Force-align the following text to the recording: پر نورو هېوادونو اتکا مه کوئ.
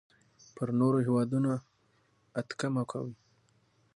پر 0.55 0.67
نورو 0.79 0.99
هېوادونو 1.07 1.51
اتکا 2.39 2.67
مه 2.75 2.83
کوئ. 2.89 3.11